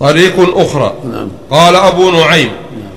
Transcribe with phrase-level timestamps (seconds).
[0.00, 1.28] طريق أخرى نعم.
[1.50, 2.50] قال أبو نعيم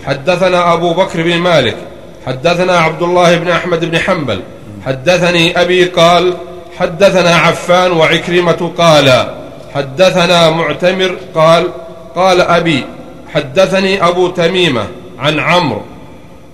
[0.05, 1.77] حدثنا أبو بكر بن مالك
[2.25, 4.41] حدثنا عبد الله بن أحمد بن حنبل
[4.86, 6.33] حدثني أبي قال
[6.77, 9.35] حدثنا عفان وعكرمة قال
[9.75, 11.67] حدثنا معتمر قال
[12.15, 12.85] قال أبي
[13.34, 14.88] حدثني أبو تميمة
[15.20, 15.81] عن عمرو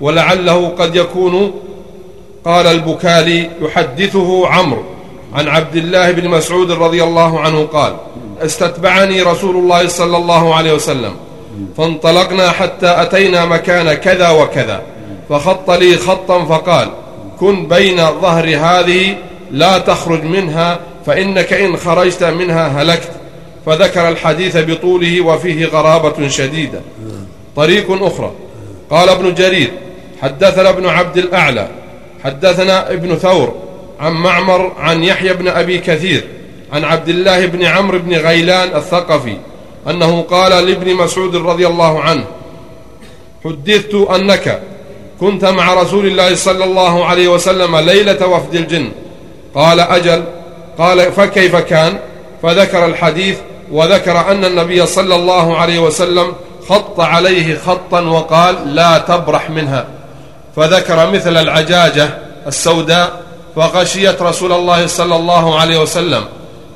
[0.02, 1.54] ولعله قد يكون
[2.46, 4.84] قال البكالي يحدثه عمرو
[5.34, 7.96] عن عبد الله بن مسعود رضي الله عنه قال
[8.42, 11.14] استتبعني رسول الله صلى الله عليه وسلم.
[11.78, 14.82] فانطلقنا حتى أتينا مكان كذا وكذا.
[15.30, 16.90] فخط لي خطا فقال
[17.40, 19.16] كن بين ظهر هذه
[19.52, 23.12] لا تخرج منها فإنك إن خرجت منها هلكت.
[23.66, 26.82] فذكر الحديث بطوله وفيه غرابة شديدة.
[27.56, 28.32] طريق أخرى.
[28.90, 29.72] قال ابن جرير
[30.22, 31.68] حدثنا ابن عبد الأعلى
[32.24, 33.56] حدثنا ابن ثور
[34.00, 36.24] عن معمر عن يحيى بن أبي كثير
[36.76, 39.38] عن عبد الله بن عمرو بن غيلان الثقفي
[39.90, 42.26] أنه قال لابن مسعود رضي الله عنه
[43.44, 44.62] حدثت أنك
[45.20, 48.92] كنت مع رسول الله صلى الله عليه وسلم ليلة وفد الجن.
[49.56, 50.24] قال أجل.
[50.78, 52.00] قال فكيف كان؟
[52.44, 53.38] فذكر الحديث
[53.72, 56.34] وذكر أن النبي صلى الله عليه وسلم
[56.70, 59.88] خط عليه خطا وقال لا تبرح منها.
[60.56, 62.18] فذكر مثل العجاجة
[62.48, 63.22] السوداء
[63.56, 66.24] فغشيت رسول الله صلى الله عليه وسلم.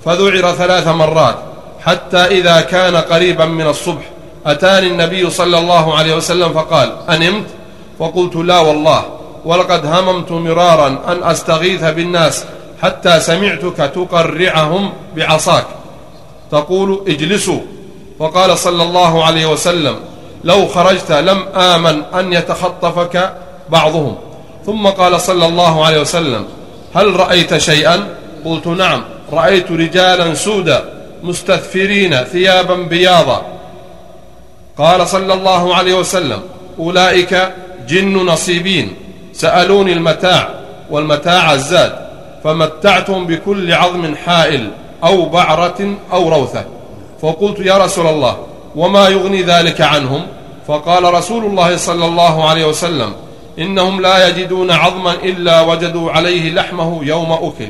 [0.05, 1.35] فذعر ثلاث مرات
[1.85, 4.03] حتى إذا كان قريبا من الصبح.
[4.45, 7.45] أتاني النبي صلى الله عليه وسلم فقال أنمت؟
[7.99, 9.05] فقلت لا والله
[9.45, 12.45] ولقد هممت مرارا أن أستغيث بالناس
[12.81, 15.65] حتى سمعتك تقرعهم بعصاك.
[16.51, 17.59] تقول اجلسوا.
[18.19, 19.95] فقال صلى الله عليه وسلم
[20.43, 23.33] لو خرجت لم آمن أن يتخطفك
[23.69, 24.15] بعضهم.
[24.65, 26.45] ثم قال صلى الله عليه وسلم
[26.95, 28.07] هل رأيت شيئا؟
[28.45, 29.03] قلت نعم.
[29.33, 30.83] رأيت رجالا سودا
[31.23, 33.45] مستثفرين ثيابا بياضا.
[34.77, 36.41] قال صلى الله عليه وسلم
[36.79, 37.51] أولئك
[37.87, 38.95] جن نصيبين.
[39.33, 40.49] سألوني المتاع
[40.89, 42.09] والمتاع الزاد
[42.43, 44.71] فمتعتهم بكل عظم حائل
[45.03, 46.65] أو بعرة أو روثة.
[47.21, 48.37] فقلت يا رسول الله
[48.75, 50.27] وما يغني ذلك عنهم؟
[50.67, 53.13] فقال رسول الله صلى الله عليه وسلم
[53.59, 57.69] إنهم لا يجدون عظما إلا وجدوا عليه لحمه يوم أكل.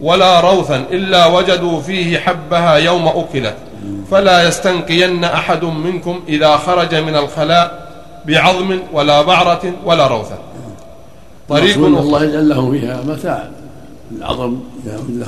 [0.00, 3.54] ولا روثا إلا وجدوا فيه حبها يوم أكلت.
[4.10, 7.86] فلا يستنقين أحد منكم إذا خرج من الخلاء
[8.26, 10.38] بعظم ولا بعرة ولا روثة
[11.48, 13.48] طريق الله يجعل لهم فيها متاع.
[14.18, 14.56] العظم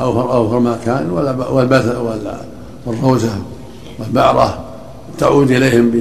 [0.01, 1.11] أوفر أوفر ما كان
[1.51, 1.97] والبث
[2.87, 3.39] والروثة
[3.99, 4.65] والبعرة.
[5.19, 5.93] تعود إليهم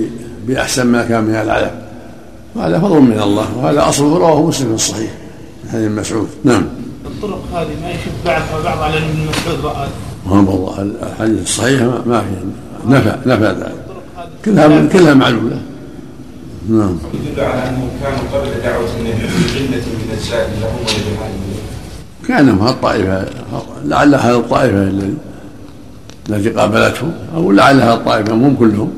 [0.47, 1.71] بأحسن ما كان من العلف
[2.55, 3.57] وهذا فضل من الله.
[3.57, 5.11] وهذا أصله رواه مسلم الصحيح
[5.69, 6.29] هذه مسعود.
[6.43, 6.65] نعم.
[7.17, 9.87] الطرق هذه ما يشد بعضها بعض على ابن مسعود رأى.
[10.25, 12.35] والله الحديث الصحيح ما في
[12.87, 13.75] نفى نفى ذلك.
[14.45, 15.61] كلها كلها معلوله
[16.69, 16.97] نعم.
[17.13, 21.47] يدل على انهم كانوا قبل دعوة النبي في جنة من اجساد لهم ولجهالهم
[22.27, 23.25] كان الطائفة
[23.85, 24.91] لعل هذه الطائفة
[26.29, 28.91] التي قابلته أو لعل هذه الطائفة هم كلهم.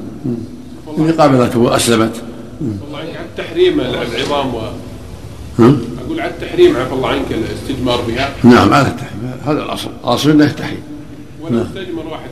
[0.97, 2.15] اللي قابلته وأسلمت.
[2.61, 4.59] والله عن تحريم العظام و
[6.09, 8.29] أقول عن التحريم عفى الله عنك الاستجمار بها.
[8.43, 9.31] نعم على التحريم.
[9.45, 9.89] هذا الأصل.
[10.03, 10.83] الأصل إنه التحريم
[11.41, 11.65] ولو نعم.
[11.65, 12.29] استجمر واحد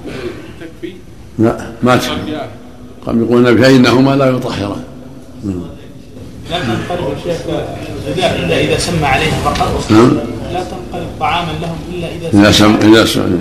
[0.59, 0.93] تكفي.
[1.39, 2.47] لا ما تكفي.
[3.05, 4.83] قام يقول النبي فانهما لا يطهران.
[5.43, 5.61] نعم.
[6.51, 7.41] لا تنقلب الشيخ
[8.07, 9.91] الغذاء الا إذا سمى عليه فقط.
[9.91, 10.17] نعم.
[10.53, 13.39] لا تنقلب طعاما لهم إلا إذا إذا سم إذا سم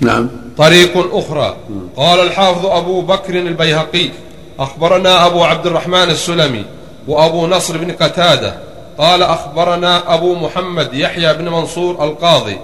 [0.00, 0.28] نعم.
[0.56, 1.56] طريق أخرى.
[1.96, 4.10] قال الحافظ أبو بكر البيهقي
[4.58, 6.64] أخبرنا أبو عبد الرحمن السلمي
[7.08, 12.56] وأبو نصر بن قتادة قال أخبرنا أبو محمد يحيى بن منصور القاضي.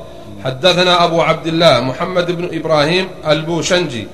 [0.44, 4.06] حدثنا أبو عبد الله محمد بن إبراهيم البوشنجي.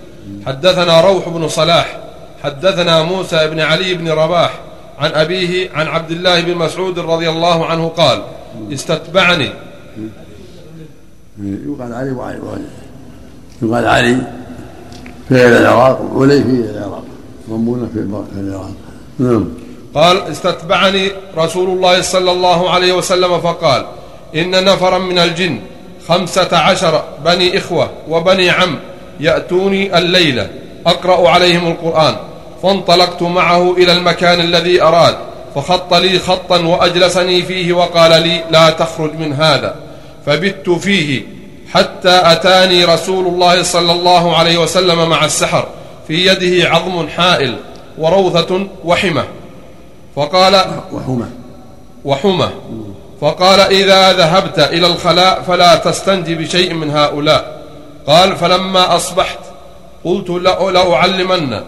[0.46, 1.98] حدثنا روح بن صلاح.
[2.42, 4.60] حدثنا موسى بن علي بن رباح
[4.98, 8.22] عن أبيه عن عبد الله بن مسعود رضي الله عنه قال
[8.72, 9.50] استتبعني.
[11.42, 12.38] يقال علي وعلي
[13.62, 14.16] يقال علي
[15.28, 17.04] في العراق ولي في العراق.
[17.50, 17.98] ضمونه في
[18.40, 18.72] العراق.
[19.18, 19.63] نعم.
[19.94, 23.86] قال استتبعني رسول الله صلى الله عليه وسلم فقال
[24.34, 25.60] إن نفرا من الجن
[26.08, 28.78] خمسة عشر بني إخوة وبني عم
[29.20, 30.48] يأتوني الليلة
[30.86, 32.16] أقرأ عليهم القرآن
[32.62, 35.16] فانطلقت معه إلى المكان الذي أراد
[35.54, 39.74] فخط لي خطا وأجلسني فيه وقال لي لا تخرج من هذا
[40.26, 41.22] فبت فيه
[41.72, 45.68] حتى أتاني رسول الله صلى الله عليه وسلم مع السحر
[46.08, 47.56] في يده عظم حائل
[47.98, 49.24] وروثة وحمة
[50.16, 50.54] فقال
[50.92, 51.26] وحمى
[52.04, 52.48] وحمى
[53.20, 57.62] فقال إذا ذهبت إلى الخلاء فلا تستنجي بشيء من هؤلاء.
[58.06, 59.38] قال فلما أصبحت
[60.04, 61.60] قلت لأعلمن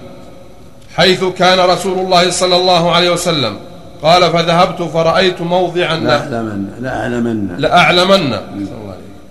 [0.96, 3.56] حيث كان رسول الله صلى الله عليه وسلم.
[4.02, 5.96] قال فذهبت فرأيت موضعا.
[5.96, 7.56] لأعلمن لأعلمن.
[7.58, 8.36] لأعلمن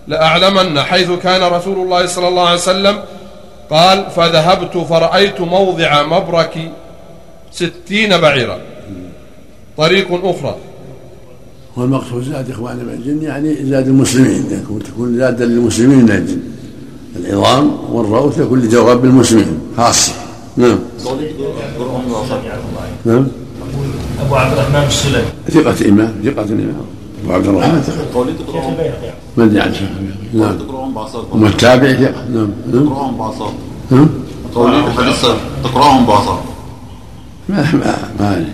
[0.07, 3.00] لأعلمن حيث كان رسول الله صلى الله عليه وسلم.
[3.69, 6.71] قال فذهبت فرأيت موضع مبرك
[7.51, 8.57] ستين بعيرا.
[9.77, 10.56] طريق أخرى.
[11.77, 16.39] والمقصود زاد إخوان الجن يعني زاد المسلمين يكون تكون زادا للمسلمين من الجن.
[17.16, 20.13] العظام والروث يكون لجواب المسلمين خاصة.
[20.57, 20.80] نعم.
[23.06, 23.27] نعم.
[24.25, 26.75] أبو عبد الرحمن السلمي ثقة إمام ثقة إمام.
[27.24, 28.06] أبو عبد الرحمن ثقة.
[29.38, 29.89] ما أدري عن شيخ
[30.33, 30.57] نعم.
[31.33, 32.25] أما التابع؟ ثقة.
[32.33, 32.50] نعم.
[32.74, 32.86] نعم.
[32.88, 33.54] تقراهم بعصا
[33.92, 34.10] نعم.
[34.56, 34.83] قولي
[35.63, 36.44] تقراهم بعصا
[37.50, 38.45] ما ما ما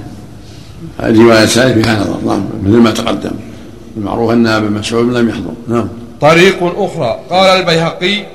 [1.04, 3.32] الرواية الثانية فيها نظر نعم مثل ما تقدم.
[3.98, 5.54] المعروف أن أبا مسعود لم يحضر.
[5.68, 5.88] نعم.
[6.22, 7.20] طريق أخرى.
[7.30, 8.26] قال البيهقي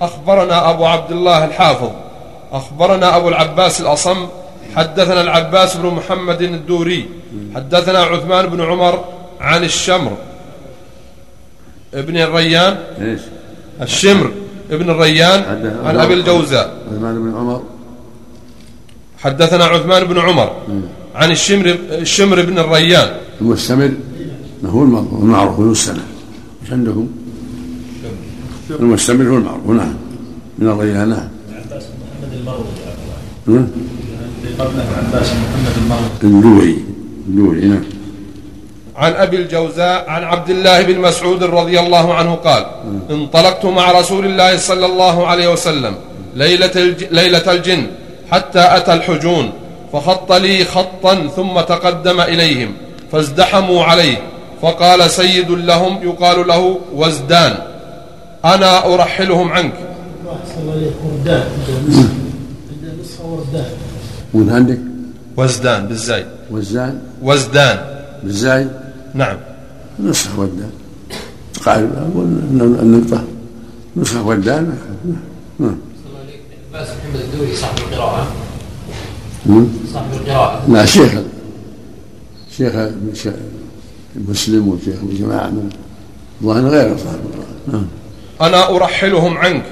[0.00, 1.90] أخبرنا أبو عبد الله الحافظ.
[2.52, 4.26] أخبرنا أبو العباس الأصم.
[4.76, 7.08] حدثنا العباس بن محمد الدوري.
[7.54, 9.04] حدثنا عثمان بن عمر
[9.40, 10.12] عن الشمر.
[11.94, 12.76] ابن الريان.
[13.00, 13.20] إيش؟
[13.82, 14.30] الشمر.
[14.70, 15.44] ابن الريان
[15.84, 16.76] عن أبي الجوزاء.
[16.92, 17.62] عثمان بن عمر.
[19.18, 20.52] حدثنا عثمان بن عمر.
[21.16, 23.08] عن الشمر الشمر بن الريان.
[23.40, 23.92] المستمر
[24.64, 24.82] هو
[25.22, 26.04] المعروف ذو السنة.
[26.62, 27.08] إيش عندكم؟
[28.70, 29.94] المستمر هو المعروف نعم.
[30.58, 31.28] من الريان نعم.
[31.52, 31.82] عباس
[35.32, 36.76] محمد المروي
[37.28, 37.84] اللوي اللوي نعم.
[38.96, 42.66] عن أبي الجوزاء عن عبد الله بن مسعود رضي الله عنه قال
[43.10, 45.94] انطلقت مع رسول الله صلى الله عليه وسلم
[46.34, 47.04] ليلة, الج...
[47.10, 47.86] ليلة الجن
[48.30, 49.52] حتى أتى الحجون.
[49.96, 52.72] فخط لي خطا ثم تقدم إليهم
[53.12, 54.16] فازدحموا عليه
[54.62, 57.54] فقال سيد لهم يقال له وزدان
[58.44, 59.72] أنا أرحلهم عنك.
[64.34, 64.78] وين عندك؟
[65.36, 67.78] وزدان بالزاي وزان وزدان.
[68.22, 68.66] بالزاي
[69.14, 69.36] نعم.
[70.00, 70.70] نسخة ودان
[71.66, 71.90] قال
[72.82, 73.24] النقطة
[73.96, 74.78] نسخة ودان
[75.58, 75.76] نعم.
[76.72, 78.45] باس محمد الدوري صاحب القراءة.
[79.92, 81.12] صاحب القراءة لا شيخ
[82.56, 82.72] شيخ
[83.14, 83.34] شيخ
[84.28, 85.70] مسلم وشيخ الجماعة من
[86.42, 87.86] الله غير صاحب القراءة نعم.
[88.40, 89.62] أنا أرحلهم عنك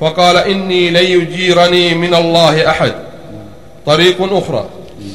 [0.00, 2.92] فقال إني لن يجيرني من الله أحد.
[3.86, 4.68] طريق أخرى.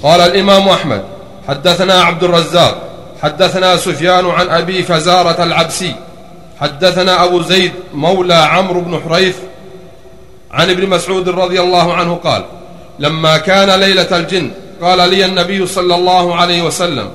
[0.03, 1.03] قال الإمام أحمد
[1.47, 2.89] حدثنا عبد الرزاق
[3.21, 5.95] حدثنا سفيان عن أبي فزارة العبسي
[6.59, 9.35] حدثنا أبو زيد مولى عمرو بن حريث
[10.51, 12.45] عن ابن مسعود رضي الله عنه قال
[12.99, 14.51] لما كان ليلة الجن
[14.81, 17.09] قال لي النبي صلى الله عليه وسلم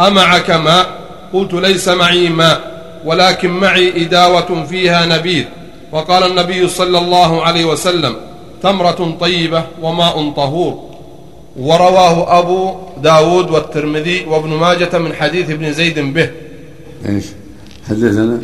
[0.00, 0.86] أمعك ماء؟
[1.32, 2.60] قلت ليس معي ماء
[3.04, 5.44] ولكن معي إداوة فيها نبيذ.
[5.92, 8.16] وقال النبي صلى الله عليه وسلم
[8.62, 10.84] تمرة طيبة وماء طهور.
[11.56, 16.30] ورواه أبو داود والترمذي وابن ماجة من حديث ابن زيد به.
[17.08, 17.24] إيش؟
[17.88, 18.40] حدثنا.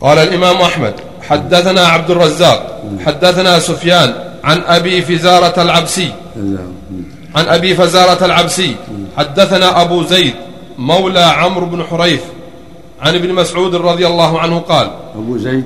[0.00, 6.12] قال الإمام أحمد حدثنا عبد الرزاق حدثنا سفيان عن أبي فزارة العبسي.
[7.34, 8.76] عن أبي فزارة العبسي.
[9.16, 10.34] حدثنا أبو زيد
[10.78, 12.20] مولى عمرو بن حريث
[13.00, 14.90] عن ابن مسعود رضي الله عنه قال.
[15.14, 15.64] أبو زيد؟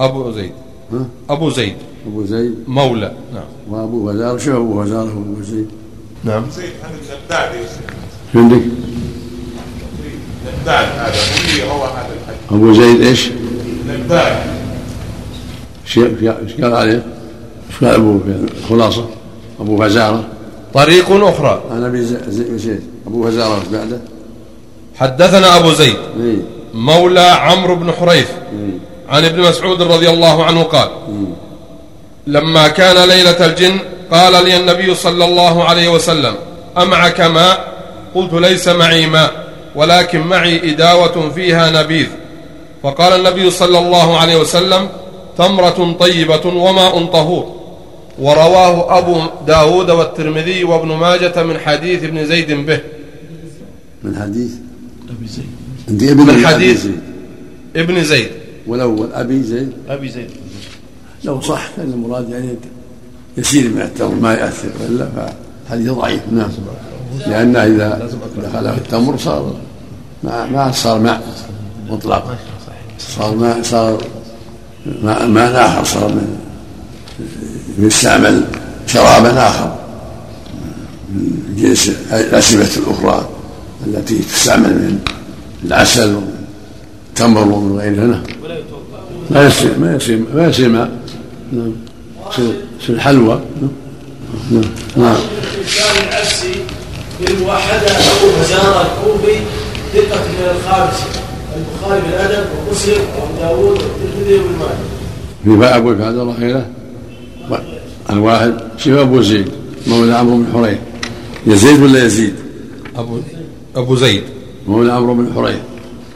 [0.00, 0.52] أبو زيد.
[0.92, 1.76] ها؟ أبو زيد.
[2.06, 2.54] أبو زيد.
[2.66, 3.12] مولى.
[3.34, 3.44] نعم.
[3.70, 5.68] وأبو وزارة شو أبو وزارة وأبو زيد.
[6.24, 6.50] نعم.
[6.50, 7.98] زيد هذا شيخ.
[8.34, 8.62] عندك؟
[10.46, 11.20] نبال هذا
[11.70, 13.30] هو هذا الحديث أبو زيد إيش؟
[13.88, 14.38] نبال
[15.84, 17.17] شيء إيش قال عليه؟
[17.70, 19.04] إيش قال في الخلاصة؟
[19.60, 20.24] أبو فزارة
[20.74, 21.62] طريق أخرى.
[21.70, 24.00] أنا أبي زي- زي- زيد أبو فزارة وش بعده؟
[24.96, 26.38] حدثنا أبو زيد إي
[26.74, 28.28] مولى عمرو بن حريث.
[28.52, 28.70] إي
[29.08, 30.88] عن ابن مسعود رضي الله عنه قال
[32.26, 33.78] لما كان ليلة الجن
[34.12, 36.34] قال لي النبي صلى الله عليه وسلم
[36.78, 37.72] أمعك ماء؟
[38.14, 42.06] قلت ليس معي ماء ولكن معي إداوة فيها نبيذ.
[42.82, 44.88] فقال النبي صلى الله عليه وسلم
[45.38, 47.57] تمرة طيبة وماء طهور.
[48.18, 52.80] ورواه أبو داود والترمذي وابن ماجة من حديث ابن زيد به.
[54.02, 54.52] من حديث؟
[55.08, 56.10] أبي زيد.
[56.10, 57.00] ابن من أبي حديث زيد.
[57.76, 58.30] ابن زيد.
[58.66, 59.72] والأول أبي زيد.
[59.88, 60.30] أبي زيد.
[61.24, 62.54] لو صح كان المراد يعني
[63.36, 65.08] يسير من التمر ما يأثر وإلا
[65.68, 66.20] فحديث ضعيف.
[66.32, 66.50] نعم.
[67.26, 68.10] لأنه إذا
[68.42, 69.54] دخل في التمر صار
[70.24, 71.22] ما ما صار ماء
[71.90, 72.36] مطلق.
[72.98, 74.04] صار ماء صار
[75.02, 76.38] ماء ماء آخر صار من
[77.78, 78.44] يستعمل
[78.86, 79.78] شرابا آخر.
[81.08, 83.28] من جنس الأشربة الأخرى
[83.86, 84.98] التي تستعمل من
[85.64, 88.22] العسل والتمر ومن غيرها
[89.30, 90.90] ما يصير ما يصير ما يصير ماء.
[91.52, 91.72] نعم.
[92.80, 93.40] في الحلوى
[94.50, 94.62] نعم.
[94.96, 95.16] نعم.
[98.20, 99.38] أو فزارة الكوفي
[99.94, 101.04] ثقة من الخامسة
[101.56, 104.78] البخاري بالأدب ومسلم وأبو داوود والترمذي وابن ماجه
[105.44, 106.66] في باب أبو الله غيره
[108.10, 109.52] الواحد شوف أبو زيد
[109.86, 110.78] مولى عمرو بن حريث.
[111.46, 112.34] يزيد ولا يزيد؟
[112.96, 113.20] أبو
[113.76, 114.22] أبو زيد.
[114.66, 115.58] مولى عمرو بن حريث.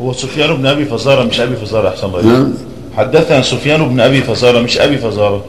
[0.00, 2.22] هو سفيان بن أبي فزارة مش أبي فزارة أحسن الله.
[2.22, 2.54] نعم.
[2.96, 5.44] حدثنا سفيان بن أبي فزارة مش أبي فزارة.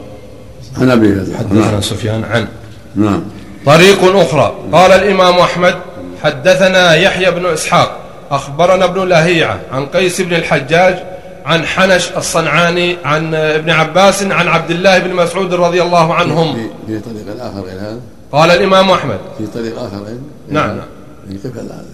[0.77, 2.47] عن أبي هذا حدثنا سفيان عن.
[2.95, 3.21] نعم.
[3.65, 4.55] طريق أخرى.
[4.71, 5.75] قال الإمام أحمد
[6.23, 7.99] حدثنا يحيى بن إسحاق
[8.31, 11.12] أخبرنا ابن لهيعة عن قيس بن الحجاج
[11.45, 16.53] عن حنش الصنعاني عن ابن عباس عن عبد الله بن مسعود رضي الله عنهم.
[16.53, 17.99] في في طريق آخر غير هذا؟
[18.31, 19.19] قال الإمام أحمد.
[19.37, 20.17] في طريق آخر غير
[20.49, 20.85] نعم نعم.
[21.29, 21.85] من قبل هذا؟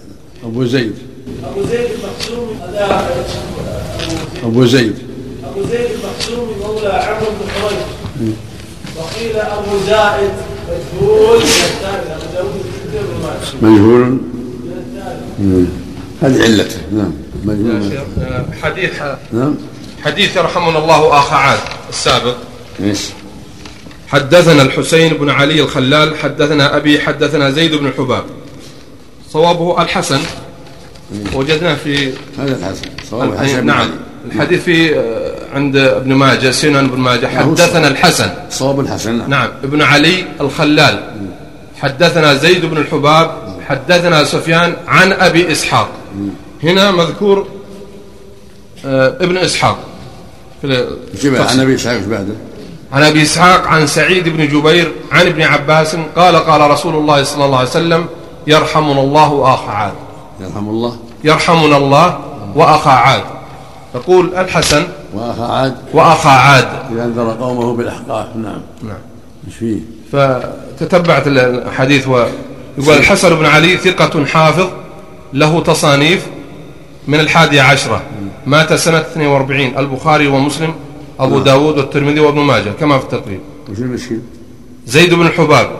[0.44, 0.94] أبو زيد.
[1.44, 3.08] أبو زيد المقسوم هذا
[4.44, 4.94] أبو زيد.
[5.44, 8.34] أبو زيد المقسوم مولى عمرو بن حريث
[8.96, 10.30] وقيل أبو زائد
[11.02, 11.42] مجهول.
[13.62, 14.18] مجهول.
[15.38, 15.66] مم.
[16.22, 16.76] هذه علته.
[16.92, 17.12] نعم.
[17.48, 19.54] آه، حديث نعم.
[20.04, 22.36] حديث يرحمنا الله آخ عاد السابق.
[22.82, 23.00] إيش؟
[24.08, 28.24] حدثنا الحسين بن علي الخلال حدثنا أبي حدثنا زيد بن حباب.
[29.30, 30.20] صوابه الحسن.
[31.34, 33.90] وجدناه في هذا الحسن صواب الحسن نعم.
[34.26, 37.26] الحديث في آه، عند ابن ماجه سنن ابن ماجه.
[37.26, 38.30] حدثنا الحسن.
[38.50, 39.30] صواب الحسن نعم.
[39.30, 39.50] نعم.
[39.64, 41.10] ابن علي الخلال.
[41.82, 43.50] حدثنا زيد بن الحباب.
[43.68, 45.88] حدثنا سفيان عن أبي إسحاق.
[46.62, 47.46] هنا مذكور
[48.84, 49.78] آه، ابن إسحاق.
[50.64, 52.34] عن إسحاق إيش بعده؟
[52.92, 57.44] عن أبي إسحاق عن سعيد بن جبير عن ابن عباس قال قال رسول الله صلى
[57.44, 58.06] الله عليه وسلم
[58.46, 59.92] يرحمنا الله وأخا عاد.
[60.40, 60.96] يرحم الله.
[61.24, 62.18] يرحمنا الله
[62.54, 63.22] وأخا عاد.
[63.94, 65.76] يقول الحسن وأخا عاد.
[65.92, 66.68] وأخا عاد.
[66.92, 68.36] اذا انذر قومه بالأحقاف.
[68.36, 68.60] نعم.
[68.82, 68.98] نعم.
[69.46, 69.78] إيش فيه؟
[70.12, 74.68] فتتبعت الحديث ويقول الحسن بن علي ثقة حافظ
[75.32, 76.26] له تصانيف
[77.08, 78.02] من الحادية عشرة.
[78.46, 80.74] مات سنة 42 البخاري ومسلم
[81.20, 83.40] أبو داود والترمذي وابن ماجه كما في التقريب
[83.70, 84.18] وش المشكل؟
[84.86, 85.70] زيد بن الحباب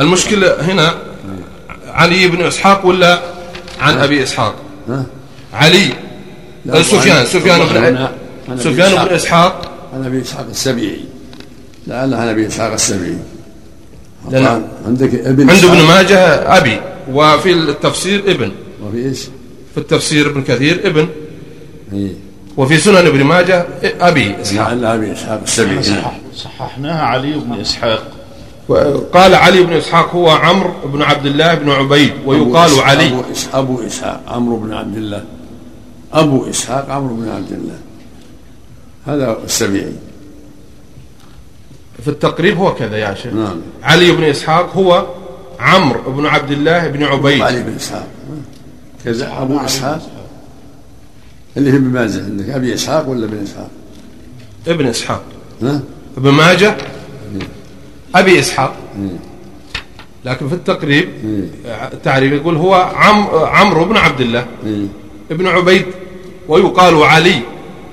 [0.00, 0.94] المشكلة هنا
[1.86, 3.20] علي بن إسحاق ولا
[3.80, 4.54] عن أبي إسحاق؟
[4.88, 5.06] ها؟
[5.52, 5.92] علي.
[6.82, 9.08] سفيان؟ سفيان بن أبي سفيان إسحاق.
[9.08, 9.72] بن إسحاق.
[9.94, 11.00] عن أبي إسحاق السبيعي.
[11.86, 13.18] لعل عن أبي إسحاق السبيعي.
[14.86, 15.88] عندك ابن عند ابن إسحاق.
[15.88, 16.18] ماجه
[16.58, 16.80] أبي
[17.12, 18.52] وفي التفسير ابن.
[18.82, 19.20] وفي إيش؟
[19.74, 21.08] في التفسير ابن كثير ابن.
[21.92, 22.12] إيه.
[22.56, 24.68] وفي سنن ابن ماجه أبي إسحاق.
[24.68, 26.02] لعل أبي إسحاق السبيعي نعم.
[26.02, 28.10] صح صححناها علي بن إسحاق.
[29.12, 33.08] قال علي بن إسحاق هو عمرو بن عبد الله بن عبيد ويقال أبو إسحاق- علي.
[33.08, 35.24] أبو إسحاق, أبو إسحاق عمرو بن عبد الله.
[36.12, 37.78] أبو إسحاق عمرو بن عبد الله.
[39.06, 39.92] هذا السبيعي
[42.02, 43.32] في التقريب هو كذا يا شيخ.
[43.34, 43.60] نعم.
[43.82, 45.06] علي بن إسحاق هو
[45.60, 47.42] عمرو بن عبد الله بن عبيد.
[47.42, 48.06] علي بن إسحاق.
[49.04, 50.10] كذا أبو إسحاق.
[51.56, 53.70] اللي في ابن ماجه عندك أبي إسحاق ولا ابن إسحاق؟
[54.68, 55.22] ابن إسحاق.
[55.62, 55.80] ها؟
[56.16, 56.76] ابن ماجه؟
[58.14, 58.76] أبي إسحاق.
[60.24, 61.08] لكن في التقريب
[61.92, 64.46] التعريف يقول هو عم عمرو بن عبد الله.
[64.66, 64.86] إيه.
[65.30, 65.86] ابن عبيد.
[66.48, 67.40] ويقال علي.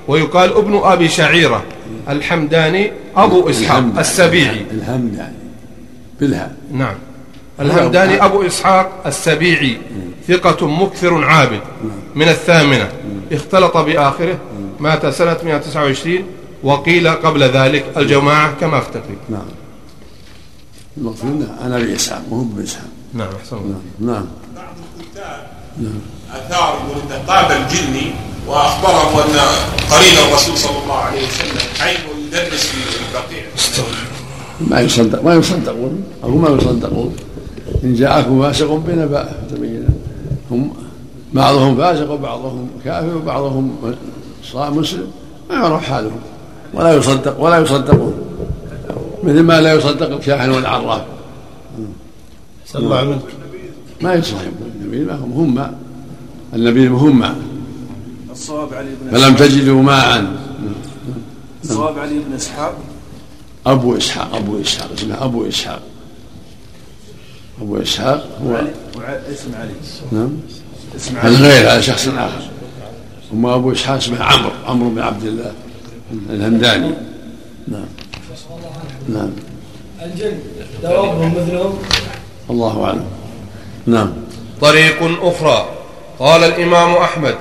[0.08, 1.64] ويقال ابن أبي شعيرة.
[2.08, 3.84] الحمداني أبو إسحاق.
[3.98, 4.66] السبيعي.
[4.70, 5.36] الحمد يعني
[6.20, 6.52] بالها.
[6.72, 6.94] نعم.
[7.60, 9.78] الهمداني أبو إسحاق السبيعي
[10.28, 11.60] ثقة مكثر عابد.
[12.14, 12.88] من الثامنة.
[13.32, 14.38] اختلط بآخره.
[14.80, 16.24] مات سنة 129
[16.62, 19.42] وقيل قبل ذلك الجماعة كما في التقريب نعم.
[20.96, 22.88] المقصود انه أنا أبي إسحاق وهو ابن إسحاق.
[23.14, 23.80] نعم أحسن الله.
[24.00, 24.26] نعم
[26.32, 28.10] اثار يقول انه قابل جني
[28.46, 29.38] وأخبره أن
[29.90, 33.44] قرين الرسول صلى الله عليه وسلم عين يدرس في البقيع
[34.60, 37.16] ما يصدق ما يصدقون أو ما يصدقون.
[37.84, 39.86] إن جاءكم فاسق بنبأ فتبين
[40.50, 40.72] هم
[41.32, 43.76] بعضهم فاسق وبعضهم كافر وبعضهم
[44.54, 45.06] مسلم.
[45.50, 46.20] ما يعرف حالهم.
[46.74, 48.14] ولا يصدق ولا يصدقون.
[49.22, 51.02] مثل ما لا يصدق الكاهن والعراف.
[52.66, 53.22] صلى الله عليه وسلم.
[54.00, 54.40] ما يصلح
[54.80, 55.72] النبي ما هم هم
[56.54, 57.24] النبي هم.
[58.32, 60.26] الصواب علي بن فلم تجدوا ماء.
[61.64, 62.74] الصواب علي بن إسحاق.
[63.66, 64.88] أبو اسحاق أبو إسحاق.
[64.92, 65.82] اسمه أبو إسحاق.
[67.62, 68.60] أبو إسحاق هو
[69.32, 69.74] اسم علي.
[70.12, 70.30] نعم.
[70.96, 71.48] اسم هذا علي.
[71.48, 72.42] غير هذا شخص آخر؟
[73.30, 75.52] ثم أبو إسحاق اسمه عمرو عمرو بن عبد الله
[76.30, 76.94] الهمداني.
[77.68, 77.84] نعم.
[79.08, 79.30] نعم.
[80.02, 80.38] الجن
[80.82, 81.78] دوابهم مثلهم.
[82.50, 83.04] الله أعلم.
[83.86, 84.12] نعم.
[84.60, 85.68] طريق أخرى.
[86.18, 87.34] قال الإمام أحمد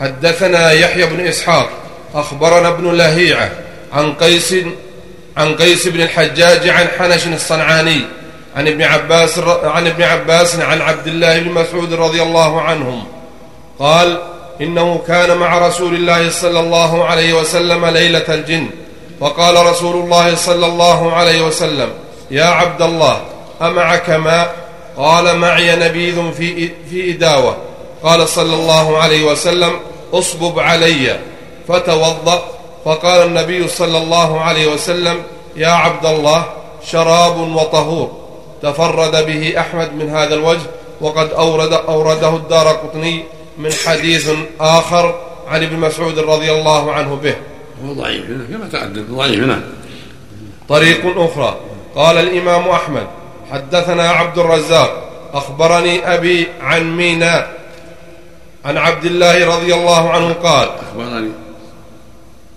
[0.00, 1.70] حدثنا يحيى بن إسحاق
[2.14, 3.50] أخبرنا ابن لهيعة
[3.92, 4.54] عن قيس
[5.36, 8.00] عن قيس بن الحجاج عن حنش الصنعاني
[8.56, 13.04] عن ابن عباس عن ابن عباس عن عبد الله بن مسعود رضي الله عنهم
[13.78, 14.18] قال
[14.60, 18.66] إنه كان مع رسول الله صلى الله عليه وسلم ليلة الجن.
[19.20, 21.88] فقال رسول الله صلى الله عليه وسلم
[22.30, 23.20] يا عبد الله
[23.62, 24.54] أمعك ماء
[24.96, 27.56] قال معي نبيذ في في إداوة.
[28.02, 29.72] قال صلى الله عليه وسلم
[30.12, 31.18] أصبب علي.
[31.68, 32.42] فتوضأ.
[32.84, 35.22] فقال النبي صلى الله عليه وسلم
[35.56, 36.44] يا عبد الله
[36.86, 38.23] شراب وطهور.
[38.64, 40.66] تفرد به أحمد من هذا الوجه
[41.00, 43.24] وقد اورد أورده الدار قطني
[43.58, 44.30] من حديث
[44.60, 47.34] آخر عن ابن مسعود رضي الله عنه به.
[47.84, 49.60] هو ضعيف هنا كما تقدم ضعيف هنا.
[50.68, 51.56] طريق أخرى.
[51.94, 53.06] قال الإمام أحمد
[53.50, 57.46] حدثنا عبد الرزاق أخبرني أبي عن مينا
[58.64, 61.30] عن عبد الله رضي الله عنه قال أخبرني.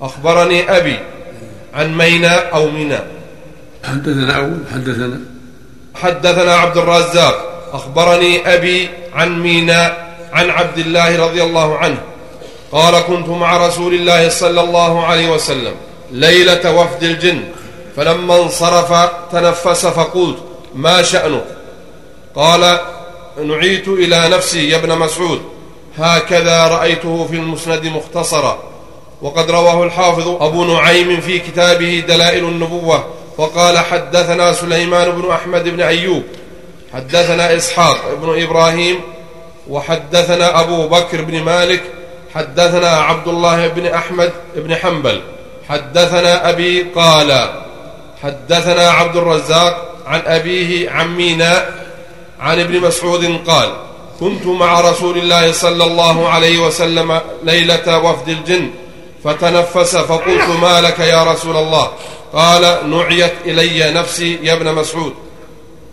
[0.02, 1.00] أخبرني أبي
[1.74, 3.00] عن مينا أو منى
[3.84, 5.37] حدثنا أو حدثنا
[6.02, 11.98] حدثنا عبد الرزاق أخبرني أبي عن مينا عن عبد الله رضي الله عنه
[12.72, 15.76] قال كنت مع رسول الله صلى الله عليه وسلم
[16.12, 17.44] ليلة وفد الجن
[17.96, 20.38] فلما انصرف تنفس فقلت
[20.76, 21.46] ما شأنك؟
[22.36, 22.80] قال
[23.44, 25.42] نعيت إلى نفسي يا ابن مسعود
[25.98, 28.64] هكذا رأيته في المسند مختصرا
[29.22, 33.06] وقد رواه الحافظ أبو نعيم في كتابه دلائل النبوة
[33.38, 36.24] وقال حدثنا سليمان بن أحمد بن أيوب
[36.94, 39.02] حدثنا إسحاق بن إبراهيم
[39.70, 41.84] وحدثنا أبو بكر بن مالك
[42.36, 45.22] حدثنا عبد الله بن أحمد بن حنبل
[45.70, 47.50] حدثنا أبي قال
[48.24, 51.88] حدثنا عبد الرزاق عن أبيه عن ميناء
[52.40, 53.70] عن ابن مسعود قال
[54.20, 58.70] كنت مع رسول الله صلى الله عليه وسلم ليلة وفد الجن
[59.24, 61.92] فتنفس فقلت ما لك يا رسول الله؟
[62.34, 65.14] قال نعيت إلي نفسي يا ابن مسعود.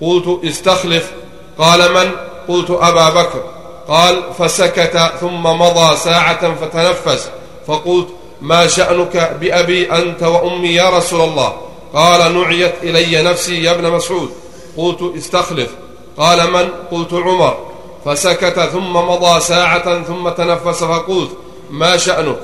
[0.00, 1.12] قلت استخلف.
[1.58, 2.10] قال من؟
[2.48, 3.44] قلت أبا بكر.
[3.88, 7.30] قال فسكت ثم مضى ساعة فتنفس.
[7.66, 8.08] فقلت
[8.40, 11.56] ما شأنك بأبي أنت وأمي يا رسول الله؟
[11.94, 14.30] قال نعيت إلي نفسي يا ابن مسعود.
[14.76, 15.70] قلت استخلف.
[16.18, 17.58] قال من؟ قلت عمر.
[18.04, 20.84] فسكت ثم مضى ساعة ثم تنفس.
[20.84, 21.30] فقلت
[21.70, 22.38] ما شأنك؟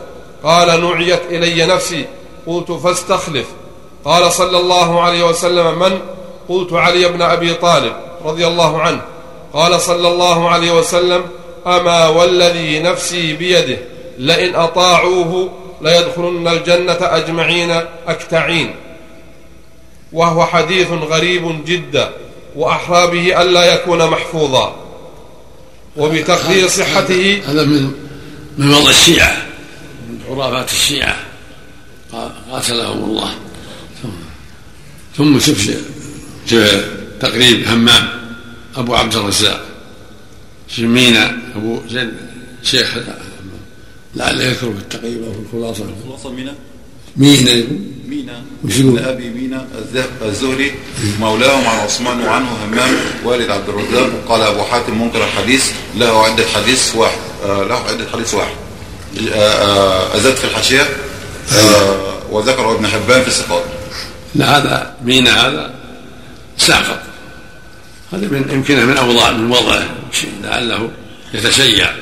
[0.44, 2.06] قال نعيت إلي نفسي.
[2.46, 3.46] قلت فاستخلف.
[4.04, 6.00] قال صلى الله عليه وسلم من؟
[6.48, 7.92] قلت علي بن أبي طالب
[8.24, 9.02] رضي الله عنه.
[9.52, 11.24] قال صلى الله عليه وسلم
[11.66, 13.78] أما والذي نفسي بيده
[14.18, 15.50] لئن أطاعوه
[15.82, 18.74] ليدخلن الجنة أجمعين أكتعين.
[20.12, 22.10] وهو حديث غريب جدا
[22.56, 24.76] وأحرى به ألا يكون محفوظا.
[25.96, 27.92] وبتقدير صحته هذا من
[28.58, 29.36] من وضع الشيعة
[30.28, 31.16] خرافات الشيعة
[32.50, 33.30] قاتلهم الله.
[35.16, 35.70] ثم شوف
[37.20, 38.08] تقريب همام
[38.76, 39.66] أبو عبد الرزاق
[40.78, 42.12] مينا أبو زين
[42.62, 42.98] شيخ
[44.16, 45.84] لعل يذكر في التقريب أو في الخلاصة.
[45.84, 46.54] الخلاصة مينا؟
[47.16, 47.64] مينا.
[48.08, 48.42] مينا.
[48.64, 49.66] وش يقول؟ أبي مينا
[50.22, 50.74] الزهري
[51.20, 56.46] مولاهم عن عثمان وعنه همام والد عبد الرزاق وقال أبو حاتم منكر الحديث له عدة
[56.46, 57.18] حديث واحد.
[57.44, 58.54] آه له عدة حديث واحد.
[60.14, 60.88] أزاد في الحاشية
[62.30, 63.64] وذكره ابن حبان في الصفات.
[64.34, 65.74] لا هذا مينا هذا
[66.58, 67.00] ساقط.
[68.12, 69.88] هذا من يمكن من أوضاع من وضعه
[70.42, 70.90] لعله
[71.34, 71.92] يتشيع.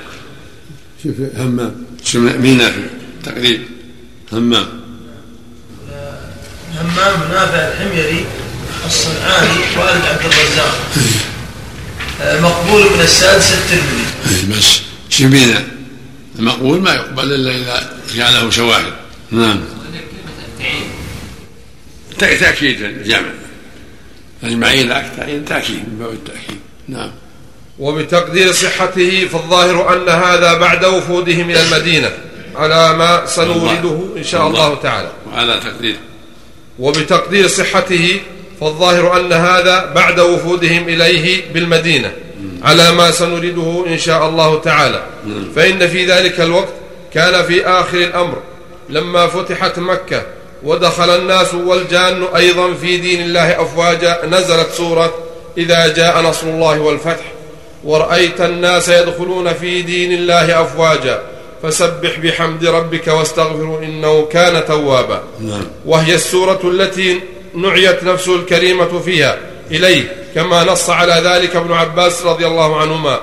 [1.02, 1.74] شوف همام.
[2.04, 2.80] شوف مينا في
[3.24, 3.60] تقريب.
[4.32, 4.66] همام.
[6.80, 8.26] همام نافع الحميري
[8.86, 10.78] الصنعاني والد عبد الرزاق.
[12.42, 14.58] مقبول من السادس الترمذي.
[14.58, 14.80] بس.
[15.10, 15.64] شبينا
[16.38, 18.92] المقبول ما يقبل إلا إذا كان له شواهد.
[19.30, 19.60] نعم.
[22.18, 23.28] تأكيد الجمع
[24.44, 25.76] المعين تعيين تأكيد.
[25.76, 26.58] من باب التأكيد.
[26.88, 27.10] نعم.
[27.78, 32.10] وبتقدير صحته فالظاهر أن هذا بعد وفودهم إلى المدينة
[32.56, 35.10] على ما سنورده إن شاء الله تعالى.
[35.26, 35.96] وعلى تقدير.
[36.78, 38.20] وبتقدير صحته
[38.60, 42.12] فالظاهر أن هذا بعد وفودهم إليه بالمدينة
[42.62, 45.06] على ما سنريده إن شاء الله تعالى.
[45.56, 46.72] فإن في ذلك الوقت
[47.14, 48.42] كان في آخر الأمر
[48.88, 50.22] لما فتحت مكة
[50.64, 55.14] ودخل الناس والجان أيضا في دين الله أفواجا نزلت سورة
[55.58, 57.24] إذا جاء نصر الله والفتح.
[57.84, 61.22] ورأيت الناس يدخلون في دين الله أفواجا.
[61.62, 65.22] فسبح بحمد ربك واستغفره إنه كان توابا.
[65.86, 67.20] وهي السورة التي
[67.54, 69.38] نعيت نفسه الكريمة فيها.
[69.70, 73.20] إليه كما نص على ذلك ابن عباس رضي الله عنهما.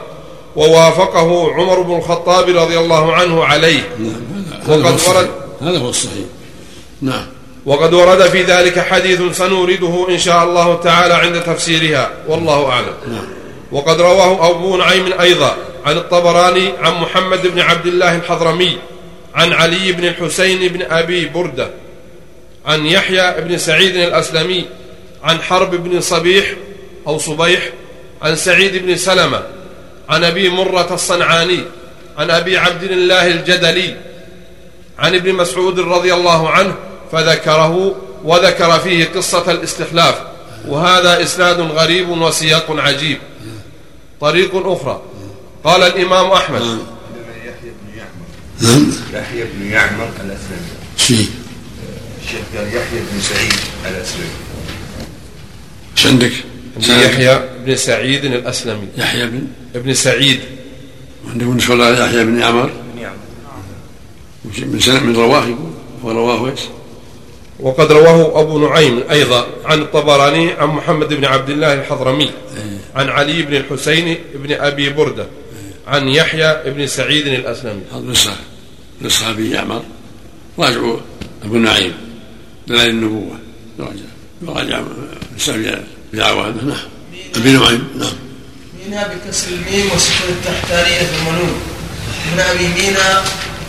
[0.56, 3.89] ووافقه عمر بن الخطاب رضي الله عنه عليه.
[4.00, 4.26] نعم.
[4.67, 5.30] وقد ورد
[5.62, 6.26] هذا هو الصحيح.
[7.06, 7.26] نعم.
[7.65, 12.12] وقد ورد في ذلك حديث سنورده إن شاء الله تعالى عند تفسيرها.
[12.28, 12.94] والله أعلم.
[13.72, 18.78] وقد رواه أبو نعيم أيضا عن الطبراني عن محمد بن عبد الله الحضرمي
[19.36, 21.70] عن علي بن الحسين بن أبي بردة
[22.65, 24.65] عن يحيى بن سعيد الأسلمي
[25.24, 26.46] عن حرب بن صبيح
[27.08, 27.70] أو صبيح
[28.22, 29.44] عن سعيد بن سلمة
[30.10, 31.60] عن أبي مرة الصنعاني
[32.18, 33.96] عن أبي عبد الله الجدلي
[35.00, 36.76] عن ابن مسعود رضي الله عنه
[37.12, 40.22] فذكره وذكر فيه قصة الاستخلاف
[40.68, 43.18] وهذا إسناد غريب وسياق عجيب.
[44.22, 45.02] طريق أخرى.
[45.63, 46.62] قال الإمام أحمد.
[46.62, 50.70] يحيى بن يعمر يحيى بن يعمر الأسلمي.
[50.98, 51.30] شيء
[52.24, 53.54] الشيخ قال يحيى بن سعيد
[53.86, 54.30] الأسلمي.
[55.98, 56.32] إيش عندك؟
[56.80, 58.88] يحيى بن سعيد الأسلمي.
[58.98, 60.39] يحيى بن؟ ابن سعيد.
[61.32, 63.15] عندكم نسخة يحيى بن يعمر؟ بن يعمر.
[64.46, 65.72] من سنة من رواه يقول.
[66.04, 66.60] هو رواه إيش؟
[67.60, 72.32] وقد رواه أبو نعيم أيضا عن الطبراني عن محمد بن عبد الله الحضرمي
[72.96, 75.26] عن علي بن الحسين بن أبي بردة
[75.88, 77.82] عن يحيى بن سعيد الأسلمي.
[77.94, 78.36] هذا نسخة
[79.02, 79.82] نسخة أبي يعمر
[80.60, 80.98] راجعوا
[81.44, 81.94] أبو نعيم
[82.68, 83.39] دلائل النبوة.
[84.41, 84.82] يراجع
[85.36, 86.78] نسخة بالعوانة نعم.
[87.36, 88.13] أبي نعيم نعم.
[88.86, 91.56] مينا بكسر الميم وسكون التحتانية ثم نون
[92.32, 93.22] ابن أبي مينا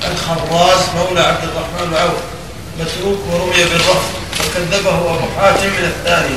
[0.05, 2.36] الخراز مولى عبد الرحمن بن
[2.81, 6.37] متروك ورمي بالرفض وكذبه أبو حاتم من الثاني.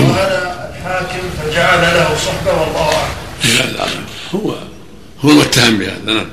[0.00, 3.14] وهذا الحاكم فجعل له صحبة والله أعلم.
[3.58, 3.86] لا لا
[4.34, 4.50] هو
[5.24, 5.98] هو المتهم بهذا.
[6.06, 6.26] نعم.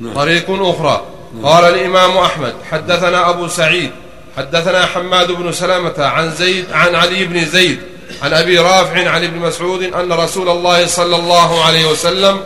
[0.00, 0.14] نعم.
[0.14, 1.02] طريق أخرى.
[1.42, 3.90] قال الإمام أحمد حدثنا أبو سعيد
[4.36, 7.80] حدثنا حماد بن سلامة عن زيد عن علي بن زيد
[8.22, 12.40] عن أبي رافع عن ابن مسعود أن رسول الله صلى الله عليه وسلم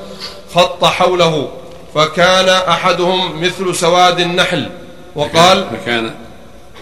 [0.55, 1.49] خط حوله
[1.95, 4.69] فكان أحدهم مثل سواد النحل.
[5.17, 6.15] وقال فكان.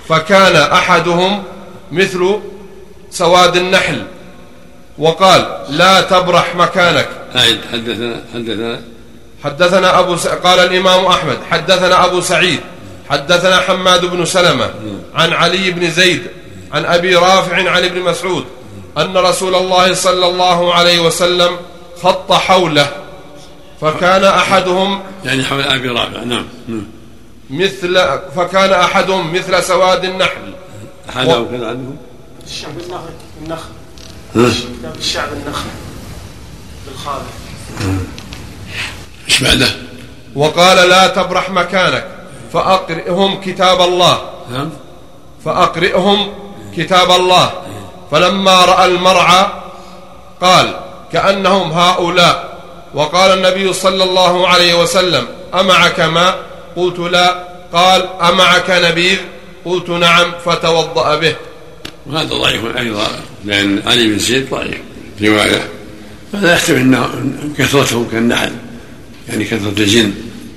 [0.08, 1.42] فكان أحدهم
[1.92, 2.40] مثل
[3.10, 4.02] سواد النحل
[4.98, 7.08] وقال لا تبرح مكانك.
[7.36, 8.80] أعد حدثنا حدثنا.
[9.44, 10.26] حدثنا أبو س...
[10.26, 12.60] قال الإمام أحمد حدثنا أبو سعيد
[13.10, 14.70] حدثنا حماد بن سلمة
[15.14, 16.22] عن علي بن زيد
[16.72, 18.44] عن أبي رافع عن ابن مسعود
[18.98, 21.56] أن رسول الله صلى الله عليه وسلم
[22.02, 22.86] خط حوله
[23.80, 26.86] فكان أحدهم يعني حول أبي رافع نعم نعم.
[27.50, 30.54] مثل فكان أحدهم مثل سواد النحل.
[31.14, 31.96] هذا و- وكذا عندهم
[32.46, 33.10] الشعب النخل.
[33.42, 33.70] النخل.
[34.36, 35.68] ها؟ كتاب الشعب النخل.
[36.86, 37.24] بالخالد
[39.28, 39.66] إيش بعده؟
[40.36, 42.06] وقال لا تبرح مكانك
[42.52, 44.30] فأقرئهم كتاب الله.
[44.52, 44.70] نعم.
[45.44, 46.32] فأقرئهم
[46.76, 47.50] كتاب الله.
[48.10, 49.46] فلما رأى المرعى
[50.40, 50.80] قال
[51.12, 52.54] كأنهم هؤلاء.
[52.94, 56.38] وقال النبي صلى الله عليه وسلم أمعك ماء؟
[56.76, 57.48] قلت لا.
[57.72, 59.18] قال أمعك نبيذ؟
[59.64, 61.36] قلت نعم فتوضأ به.
[62.06, 63.06] وهذا ضعيف أيضا
[63.44, 64.78] لأن علي بن زيد ضعيف.
[65.22, 65.68] رواية.
[66.34, 67.08] هذا يحتمل إنه
[67.58, 68.52] كثرتهم كالنحل
[69.28, 70.12] يعني كثرة الجن.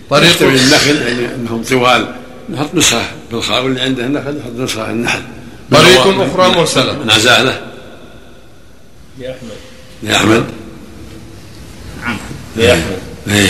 [0.09, 2.15] طريق- يحتمل النخل يعني أنهم طوال.
[2.49, 3.01] نحط نسخة
[3.31, 5.21] بالخاء واللي عنده النخل يحط نسخة النحل.
[5.71, 6.93] طريق من- أخرى مرسلة.
[6.99, 7.61] من عزالة.
[9.19, 9.51] يا أحمد
[10.03, 10.45] يا احمد
[12.03, 12.17] نعم.
[12.57, 13.49] يا أحمد إيه.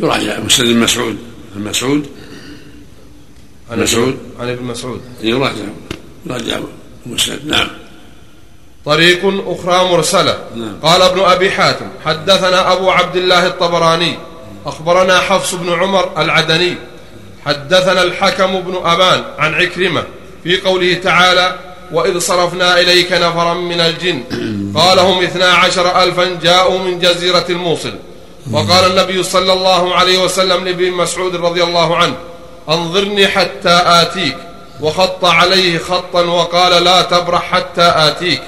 [0.00, 1.18] يراجع مسند مسعود.
[1.56, 2.06] المسعود
[3.70, 4.18] عن مسعود.
[4.40, 5.00] عن ابن مسعود.
[5.22, 5.54] يراجع
[6.26, 6.60] يراجع
[7.06, 7.68] مسند نعم.
[8.84, 10.38] طريق أخرى مرسلة.
[10.56, 10.76] نعم.
[10.82, 14.18] قال ابن أبي حاتم حدثنا أبو عبد الله الطبراني.
[14.66, 16.74] أخبرنا حفص بن عمر العدني.
[17.44, 20.04] حدثنا الحكم بن أبان عن عكرمة
[20.44, 21.58] في قوله تعالى
[21.92, 24.22] وإذ صرفنا إليك نفرا من الجن.
[24.74, 27.94] قال هم اثنا عشر ألفا جاءوا من جزيرة الموصل.
[28.52, 32.14] وقال النبي صلى الله عليه وسلم لابن مسعود رضي الله عنه
[32.68, 34.36] أنظرني حتى آتيك.
[34.80, 38.42] وخط عليه خطا وقال لا تبرح حتى آتيك.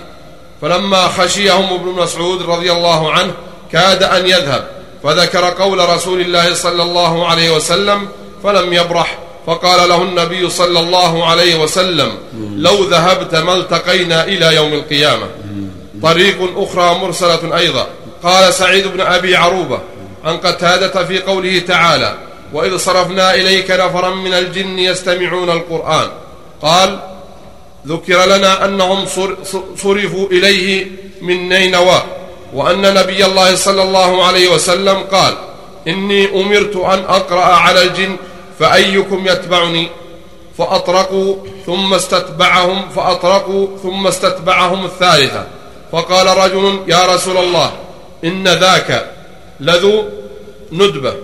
[0.63, 3.33] فلما خشيهم ابن مسعود رضي الله عنه
[3.73, 4.65] كاد أن يذهب
[5.03, 8.09] فذكر قول رسول الله صلى الله عليه وسلم
[8.45, 9.19] فلم يبرح.
[9.47, 12.13] فقال له النبي صلى الله عليه وسلم
[12.57, 15.27] لو ذهبت ما التقينا إلى يوم القيامة.
[16.03, 17.87] طريق أخرى مرسلة أيضا.
[18.23, 19.79] قال سعيد بن أبي عروبة
[20.25, 22.15] عن قتادة في قوله تعالى
[22.53, 26.09] وإذ صرفنا إليك نفرا من الجن يستمعون القرآن
[26.63, 26.99] قال
[27.87, 29.37] ذكر لنا أنهم صر-
[29.77, 30.87] صرفوا إليه
[31.21, 32.03] من نينوى
[32.55, 35.35] وأن نبي الله صلى الله عليه وسلم قال
[35.89, 38.17] إني أمرت أن أقرأ على الجن
[38.59, 39.89] فأيكم يتبعني؟
[40.59, 45.47] فأطرقوا ثم استتبعهم فأطرقوا ثم استتبعهم الثالثة.
[45.93, 47.73] فقال رجل يا رسول الله
[48.25, 49.11] إن ذاك
[49.61, 50.09] لذو
[50.73, 51.15] ندبة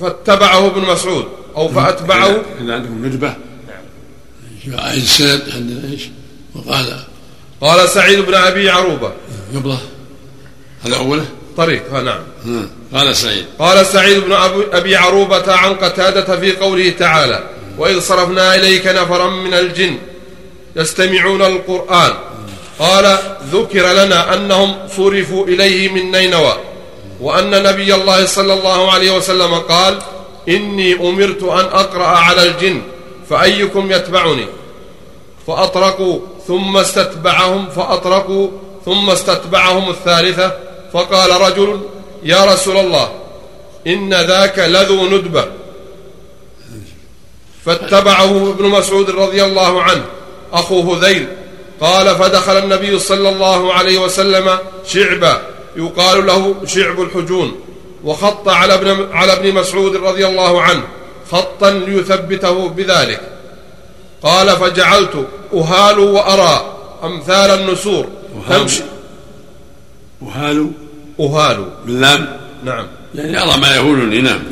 [0.00, 2.42] فاتبعه ابن مسعود أو فأتبعه.
[2.60, 3.34] إذا عندهم ندبة؟
[4.94, 6.02] السند عندنا إيش؟
[6.54, 6.96] وقال
[7.60, 9.12] قال سعيد بن أبي عروبة.
[9.54, 9.78] قبله.
[10.84, 12.22] هذا أوله؟ طريق ها نعم.
[12.94, 13.44] قال سعيد.
[13.58, 14.32] قال سعيد بن
[14.72, 19.98] أبي عروبة عن قتادة في قوله تعالى وإذ صرفنا إليك نفرا من الجن
[20.76, 22.12] يستمعون القرآن
[22.80, 23.18] قال
[23.52, 26.56] ذكر لنا أنهم صرفوا إليه من نينوى
[27.20, 29.98] وأن نبي الله صلى الله عليه وسلم قال
[30.48, 32.82] إني أمرت أن أقرأ على الجن
[33.30, 34.46] فأيكم يتبعني؟
[35.46, 38.48] فأطرقوا ثم استتبعهم فأطرقوا
[38.84, 40.52] ثم استتبعهم الثالثة
[40.92, 41.80] فقال رجل
[42.22, 43.12] يا رسول الله
[43.86, 45.44] إن ذاك لذو ندبة.
[47.64, 50.04] فاتبعه ابن مسعود رضي الله عنه
[50.52, 51.39] أخو هذيل
[51.80, 55.42] قال فدخل النبي صلى الله عليه وسلم شعبا
[55.76, 57.60] يقال له شعب الحجون
[58.04, 60.82] وخط على ابن على ابن مسعود رضي الله عنه
[61.32, 63.20] خطا ليثبته بذلك.
[64.22, 68.06] قال فجعلت أهال وأرى أمثال النسور.
[68.48, 68.82] تمشي
[70.22, 70.70] أهال؟
[71.20, 71.64] أهال.
[71.86, 72.86] باللام نعم.
[73.14, 74.42] يعني أرى ما يهولني نعم.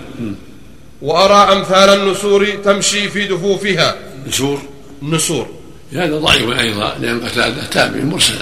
[1.03, 3.97] وأرى أمثال النسور تمشي في دفوفها.
[4.29, 4.59] نسور؟
[5.03, 5.58] نسور.
[5.93, 8.35] هذا ضعيف أيضا لأن قتادة تابع مرسل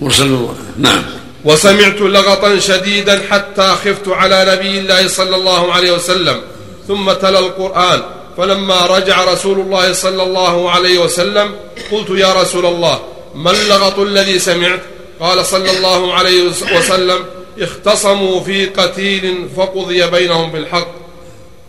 [0.00, 1.02] مرسل نعم.
[1.44, 6.40] وسمعت لغطا شديدا حتى خفت على نبي الله صلى الله عليه وسلم
[6.88, 8.02] ثم تلا القرآن.
[8.36, 11.54] فلما رجع رسول الله صلى الله عليه وسلم
[11.92, 13.00] قلت يا رسول الله
[13.34, 14.80] ما اللغط الذي سمعت؟
[15.20, 16.42] قال صلى الله عليه
[16.78, 17.24] وسلم
[17.60, 20.88] اختصموا في قتيل فقضي بينهم بالحق.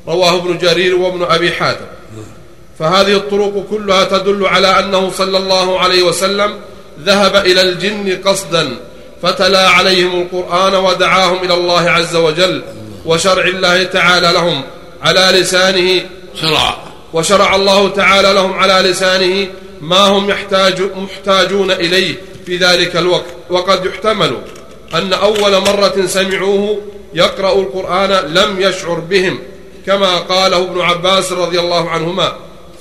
[0.08, 1.86] رواه ابن جرير وابن أبي حاتم.
[2.80, 6.60] فهذه الطرق كلها تدل على أنه صلى الله عليه وسلم
[7.00, 8.78] ذهب إلى الجن قصدا
[9.22, 12.64] فتلا عليهم القرآن ودعاهم إلى الله عز وجل
[13.06, 14.62] وشرع الله تعالى لهم
[15.02, 16.02] على لسانه
[16.42, 16.78] شرع.
[17.14, 19.48] وشرع الله تعالى لهم على لسانه
[19.82, 23.26] ما هم يحتاج محتاجون إليه في ذلك الوقت.
[23.50, 24.38] وقد يحتمل
[24.94, 26.82] أن أول مرة سمعوه
[27.14, 29.40] يقرا القرآن لم يشعر بهم
[29.86, 32.34] كما قاله ابن عباس رضي الله عنهما.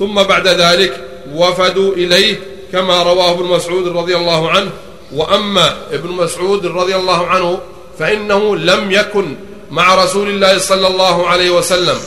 [0.02, 1.00] ثم بعد ذلك
[1.34, 2.40] وفدوا إليه
[2.72, 4.70] كما رواه ابن مسعود رضي الله عنه.
[5.12, 7.58] وأما ابن مسعود رضي الله عنه
[7.98, 9.34] فإنه لم يكن
[9.70, 11.98] مع رسول الله صلى الله عليه وسلم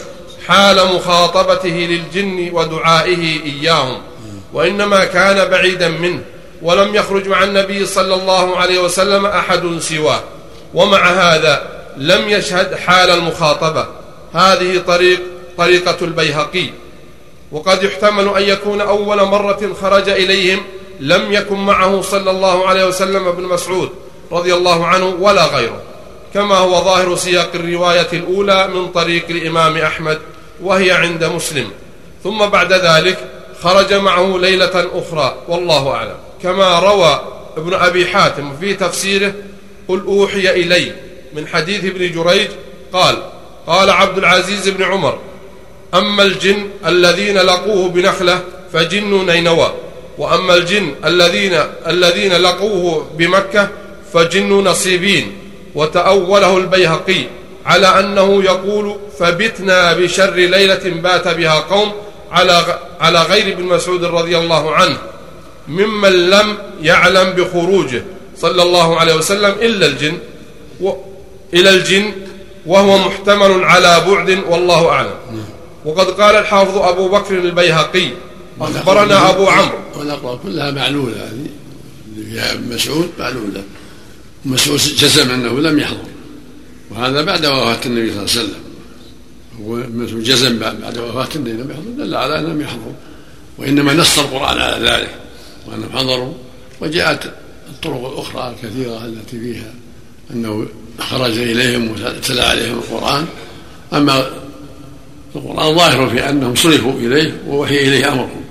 [0.48, 4.02] حال مخاطبته للجن ودعائه إياهم
[4.54, 6.22] وإنما كان بعيدا منه
[6.62, 10.24] ولم يخرج مع النبي صلى الله عليه وسلم أحد سواه.
[10.74, 13.88] ومع هذا لم يشهد حال المخاطبة.
[14.34, 15.20] هذه طريق
[15.58, 16.70] طريقة البيهقي.
[17.56, 20.64] وقد يحتمل أن يكون أول مرة خرج إليهم
[21.00, 23.90] لم يكن معه صلى الله عليه وسلم ابن مسعود
[24.32, 25.82] رضي الله عنه ولا غيره.
[26.34, 30.20] كما هو ظاهر سياق الرواية الأولى من طريق الإمام أحمد
[30.62, 31.68] وهي عند مسلم.
[32.24, 33.18] ثم بعد ذلك
[33.62, 36.18] خرج معه ليلة أخرى والله أعلم.
[36.44, 37.22] كما روى
[37.58, 39.34] ابن أبي حاتم في تفسيره
[39.88, 40.92] قل أوحي إلي
[41.34, 42.48] من حديث ابن جريج
[42.94, 43.18] قال
[43.68, 45.20] قال عبد العزيز بن عمر
[45.94, 48.42] أما الجن الذين لقوه بنخلة
[48.74, 49.74] فجن نينوى
[50.18, 53.70] وأما الجن الذين الذين لقوه بمكة
[54.14, 55.38] فجن نصيبين
[55.76, 57.24] وتأوله البيهقي
[57.66, 61.92] على أنه يقول فبتنا بشر ليلة بات بها قوم
[62.32, 64.98] على على غير ابن مسعود رضي الله عنه
[65.68, 68.04] ممن لم يعلم بخروجه
[68.38, 70.18] صلى الله عليه وسلم إلا الجن.
[70.82, 70.92] و
[71.54, 72.12] إلى الجن
[72.66, 75.45] وهو محتمل على بعد والله أعلم.
[75.86, 78.10] وقد قال الحافظ أبو بكر البيهقي
[78.62, 79.78] أخبرنا أبو عمرو.
[79.96, 81.48] والأقوال كلها معلولة هذه.
[82.08, 83.64] اللي فيها ابن مسعود معلولة.
[84.46, 86.08] مسعود جزم أنه لم يحضر.
[86.92, 88.62] وهذا بعد وفاة النبي صلى الله عليه وسلم.
[89.62, 92.06] ومسعود جزم بعد وفاة النبي لم يحضر.
[92.06, 92.94] دل على أنه لم يحضر.
[93.58, 95.16] وإنما نص القرآن على ذلك.
[95.68, 96.34] وأنهم حضروا.
[96.82, 97.34] وجاءت
[97.70, 99.74] الطرق الأخرى الكثيرة التي فيها
[100.32, 100.68] أنه
[101.00, 103.26] خرج إليهم وتلا عليهم القرآن.
[103.94, 104.45] أما
[105.36, 108.42] القران ظاهر في أنهم صرفوا إليه ووحي إليه امرهم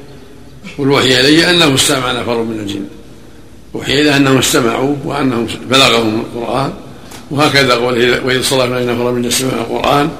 [0.78, 2.84] والوحي إلي أنه استمع نفر من الجن.
[3.74, 6.72] وحي اليه أنهم استمعوا وأنهم بلغهم القرآن.
[7.30, 7.74] وهكذا
[8.24, 10.10] وإذ صرفنا نفر من يستمع القرآن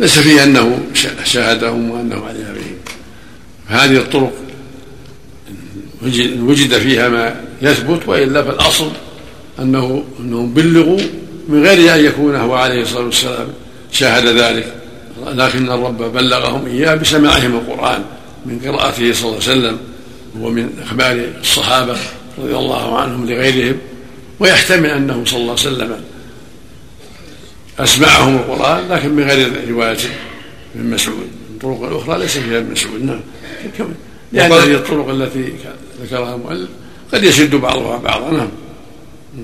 [0.00, 0.78] ليس فيه أنه
[1.24, 2.76] شاهدهم وأنه عليها بهم.
[3.66, 4.32] هذه الطرق
[6.40, 8.90] وجد فيها ما يثبت وإلا فالأصل
[9.58, 10.98] انه أنهم بلغوا
[11.48, 13.48] من غير أن يكون هو عليه الصلاة والسلام
[13.92, 14.74] شاهد ذلك.
[15.26, 18.04] لكن الرب بلغهم إياه بسماعهم القرآن
[18.46, 19.78] من قراءته صلى الله عليه وسلم
[20.40, 21.96] ومن إخبار الصحابة
[22.38, 23.78] رضي الله عنهم لغيرهم
[24.40, 26.00] ويحتمل أنه صلى الله عليه وسلم
[27.78, 29.98] أسمعهم القرآن لكن من غير رواية
[30.74, 31.28] ابن مسعود.
[31.56, 33.20] الطرق الاخرى ليس فيها ابن مسعود نعم.
[34.32, 35.52] لأن هذه الطرق التي
[36.02, 36.68] ذكرها المؤلف
[37.12, 38.48] قد يشد بعضها بعضا نعم.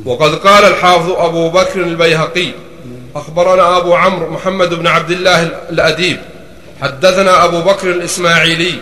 [0.05, 2.53] وقد قال الحافظ أبو بكر البيهقي
[3.17, 6.21] أخبرنا أبو عمرو محمد بن عبد الله الأديب.
[6.83, 8.75] حدثنا أبو بكر الإسماعيلي.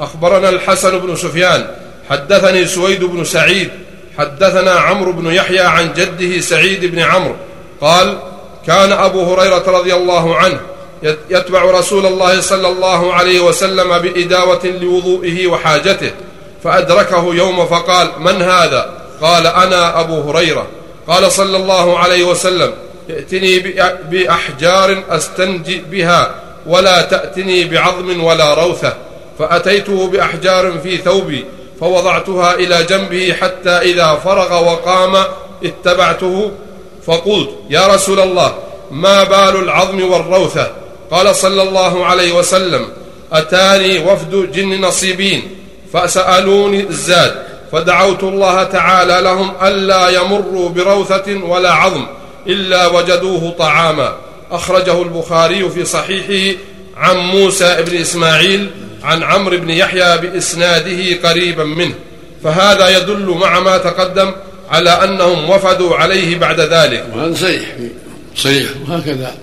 [0.00, 1.66] أخبرنا الحسن بن سفيان.
[2.10, 3.70] حدثني سويد بن سعيد.
[4.18, 7.36] حدثنا عمرو بن يحيى عن جده سعيد بن عمرو.
[7.80, 8.18] قال
[8.66, 10.60] كان أبو هريرة رضي الله عنه
[11.02, 16.10] يت- يتبع رسول الله صلى الله عليه وسلم بإداوة لوضوئه وحاجته
[16.64, 18.90] فأدركه يوم فقال من هذا؟
[19.22, 20.66] قال أنا أبو هريرة.
[21.08, 22.72] قال صلى الله عليه وسلم
[23.10, 26.34] ائتني بأ- بأحجار أستنجي بها
[26.66, 28.96] ولا تأتني بعظم ولا روثة.
[29.38, 31.44] فأتيته بأحجار في ثوبي
[31.80, 35.24] فوضعتها إلى جنبه حتى إذا فرغ وقام
[35.64, 36.50] اتبعته.
[37.06, 38.54] فقلت يا رسول الله
[38.90, 40.70] ما بال العظم والروثة؟
[41.10, 42.86] قال صلى الله عليه وسلم
[43.32, 45.42] أتاني وفد جن نصيبين
[45.92, 47.42] فسألوني الزاد
[47.72, 52.06] فدعوت الله تعالى لهم ألا يمروا بروثة ولا عظم.
[52.46, 54.16] إلا وجدوه طعاما.
[54.50, 56.58] أخرجه البخاري في صحيحه
[56.96, 58.70] عن موسى بن إسماعيل
[59.02, 61.94] عن عمرو بن يحيى بإسناده قريبا منه.
[62.44, 64.32] فهذا يدل مع ما تقدم
[64.70, 67.06] على أنهم وفدوا عليه بعد ذلك.
[67.14, 67.76] وهذا صريح
[68.36, 69.34] صريح وهكذا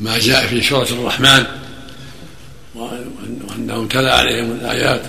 [0.00, 1.44] ما جاء في سورة الرحمن.
[2.74, 5.00] وأنه تلا عليهم الآيات.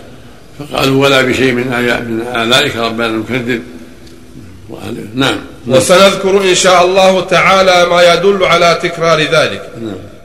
[0.59, 3.63] فقالوا ولا بشيء من آيات من ذلك ربنا نكذب
[5.67, 9.69] وسنذكر إن شاء الله تعالى ما يدل على تكرار ذلك.
[9.81, 10.16] نعم.